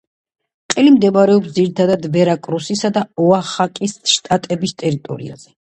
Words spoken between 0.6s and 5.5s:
ყელი მდებარეობს ძირითადად ვერაკრუსისა და ოახაკის შტატების ტერიტორიაზე.